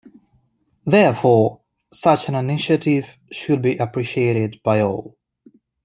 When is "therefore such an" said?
0.83-2.33